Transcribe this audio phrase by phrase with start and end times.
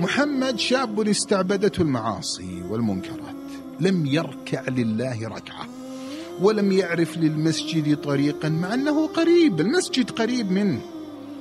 [0.00, 3.34] محمد شاب استعبدته المعاصي والمنكرات
[3.80, 5.68] لم يركع لله ركعة
[6.40, 10.80] ولم يعرف للمسجد طريقا مع أنه قريب المسجد قريب منه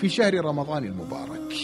[0.00, 1.54] في شهر رمضان المبارك.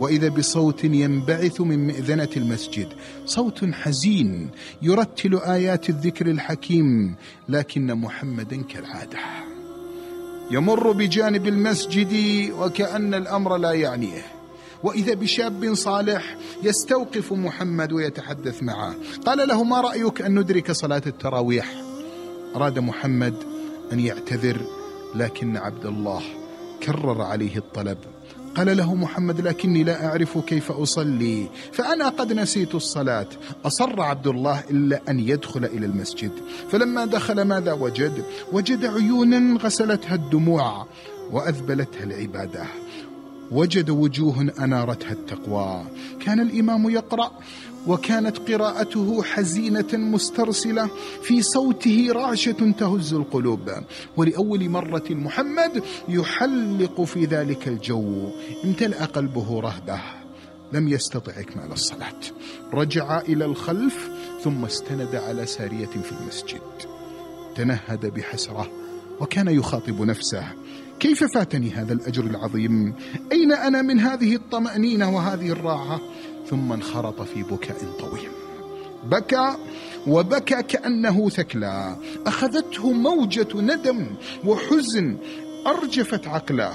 [0.00, 2.88] وإذا بصوت ينبعث من مئذنة المسجد
[3.26, 4.50] صوت حزين
[4.82, 7.14] يرتل آيات الذكر الحكيم
[7.48, 9.18] لكن محمدا كالعادة.
[10.50, 12.14] يمر بجانب المسجد
[12.58, 14.35] وكأن الأمر لا يعنيه.
[14.82, 18.94] وإذا بشاب صالح يستوقف محمد ويتحدث معه.
[19.26, 21.74] قال له ما رأيك أن ندرك صلاة التراويح؟
[22.56, 23.34] أراد محمد
[23.92, 24.60] أن يعتذر
[25.14, 26.22] لكن عبد الله
[26.82, 27.98] كرر عليه الطلب.
[28.56, 33.26] قال له محمد لكني لا أعرف كيف أصلي فأنا قد نسيت الصلاة.
[33.64, 36.30] أصر عبد الله إلا أن يدخل إلى المسجد.
[36.70, 40.86] فلما دخل ماذا وجد؟ وجد عيونا غسلتها الدموع
[41.32, 42.64] وأذبلتها العبادة.
[43.50, 45.84] وجد وجوه أنارتها التقوى.
[46.20, 47.30] كان الإمام يقرأ
[47.86, 50.90] وكانت قراءته حزينة مسترسلة
[51.22, 53.70] في صوته رعشة تهز القلوب.
[54.16, 58.30] ولأول مرة محمد يحلق في ذلك الجو
[58.64, 60.00] امتلأ قلبه رهبة.
[60.72, 62.20] لم يستطع إكمال الصلاة.
[62.74, 64.10] رجع إلى الخلف
[64.44, 66.60] ثم استند على سارية في المسجد.
[67.54, 68.85] تنهد بحسرة
[69.20, 70.44] وكان يخاطب نفسه.
[71.00, 72.94] كيف فاتني هذا الأجر العظيم؟
[73.32, 76.00] أين أنا من هذه الطمأنينة وهذه الراحة؟
[76.50, 78.30] ثم انخرط في بكاء طويل.
[79.04, 79.56] بكى
[80.06, 81.96] وبكى كأنه ثكلى.
[82.26, 84.06] أخذته موجة ندم
[84.44, 85.16] وحزن
[85.66, 86.72] أرجفت عقله.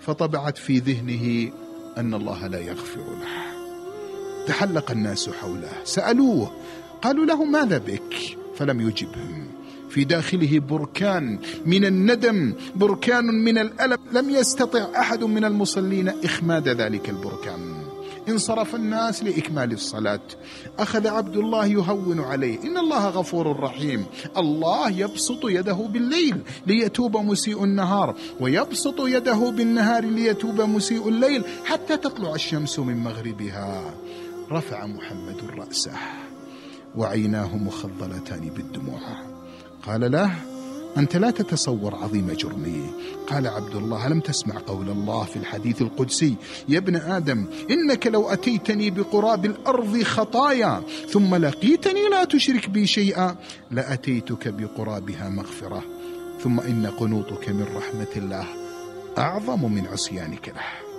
[0.00, 1.52] فطبعت في ذهنه
[1.98, 3.60] أن الله لا يغفر له.
[4.46, 5.72] تحلق الناس حوله.
[5.84, 6.52] سألوه
[7.02, 9.59] قالوا له ماذا بك؟ فلم يجبهم.
[9.90, 13.98] في داخله بركان من الندم بركان من الألم.
[14.12, 17.80] لم يستطع أحد من المصلين إخماد ذلك البركان.
[18.28, 20.20] انصرف الناس لإكمال الصلاة.
[20.78, 22.62] أخذ عبد الله يهون عليه.
[22.62, 24.04] إن الله غفور رحيم.
[24.36, 32.34] الله يبسط يده بالليل ليتوب مسيء النهار ويبسط يده بالنهار ليتوب مسيء الليل حتى تطلع
[32.34, 33.94] الشمس من مغربها.
[34.50, 35.92] رفع محمد رأسه
[36.96, 39.29] وعيناه مخضلتان بالدموع.
[39.86, 40.34] قال له
[40.96, 42.90] أنت لا تتصور عظيم جرمي.
[43.26, 46.34] قال عبد الله ألم تسمع قول الله في الحديث القدسي.
[46.68, 53.36] يا ابن آدم إنك لو أتيتني بقراب الأرض خطايا ثم لقيتني لا تشرك بي شيئا
[53.70, 55.82] لأتيتك بقرابها مغفرة.
[56.42, 58.46] ثم إن قنوطك من رحمة الله
[59.18, 60.90] أعظم من عصيانك له.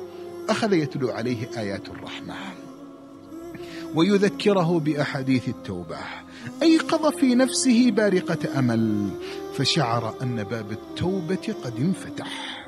[0.50, 2.36] أخذ يتلو عليه آيات الرحمة.
[3.96, 5.98] ويذكره بأحاديث التوبة.
[6.62, 9.10] أيقظ في نفسه بارقة أمل
[9.58, 12.62] فشعر أن باب التوبة قد انفتح.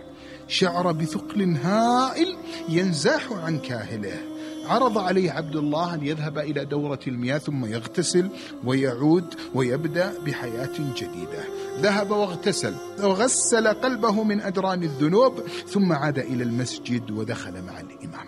[0.47, 2.37] شعر بثقل هائل
[2.69, 4.19] ينزاح عن كاهله.
[4.65, 8.29] عرض عليه عبد الله أن يذهب إلى دورة المياه ثم يغتسل
[8.63, 11.43] ويعود ويبدأ بحياة جديدة.
[11.81, 18.27] ذهب واغتسل وغسل قلبه من أدران الذنوب ثم عاد إلى المسجد ودخل مع الإمام.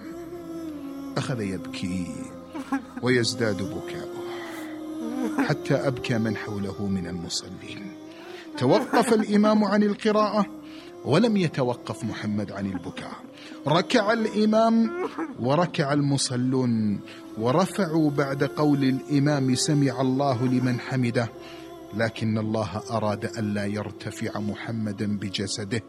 [1.17, 2.07] أخذ يبكي
[3.01, 4.24] ويزداد بكاؤه.
[5.37, 7.91] حتى أبكى من حوله من المصلين.
[8.57, 10.45] توقف الإمام عن القراءة
[11.05, 13.11] ولم يتوقف محمد عن البكاء.
[13.67, 14.91] ركع الإمام
[15.39, 16.99] وركع المصلون
[17.37, 21.29] ورفعوا بعد قول الإمام سمع الله لمن حمده
[21.93, 25.81] لكن الله أراد ألا يرتفع محمدا بجسده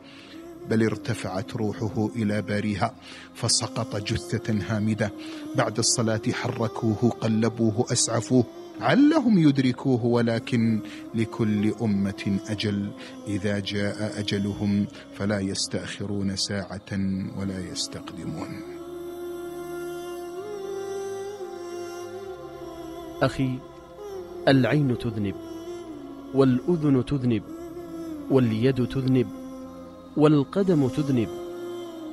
[0.70, 2.94] بل ارتفعت روحه إلى بارها
[3.34, 5.12] فسقط جثة هامدة.
[5.56, 8.44] بعد الصلاة حركوه قلبوه أسعفوه.
[8.80, 10.80] علهم يدركوه ولكن
[11.14, 12.90] لكل أمة أجل.
[13.28, 16.92] إذا جاء أجلهم فلا يستأخرون ساعة
[17.38, 18.48] ولا يستقدمون.
[23.22, 23.58] أخي
[24.48, 25.34] العين تذنب
[26.34, 27.42] والأذن تذنب
[28.30, 29.26] واليد تذنب
[30.16, 31.28] والقدم تذنب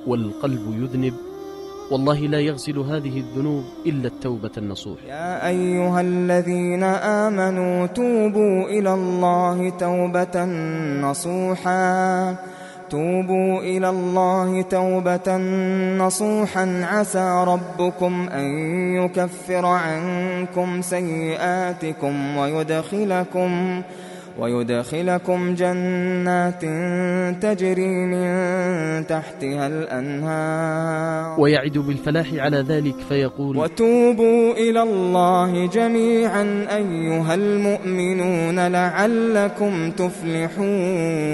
[0.07, 1.32] والقلب يذنب.
[1.93, 4.97] والله لا يغسل هذه الذنوب إلا التوبة النصوح.
[5.07, 10.45] يا أيها الذين آمنوا توبوا إلى الله توبة
[11.01, 12.35] نصوحا.
[12.89, 15.37] توبوا إلى الله توبة
[15.97, 16.81] نصوحا.
[16.83, 18.45] عسى ربكم أن
[18.95, 23.81] يكفر عنكم سيئاتكم ويدخلكم
[24.39, 26.61] ويدخلكم جنات
[27.43, 31.39] تجري من تحتها الأنهار.
[31.39, 41.33] ويعد بالفلاح على ذلك فيقول وتوبوا إلى الله جميعا أيها المؤمنون لعلكم تفلحون.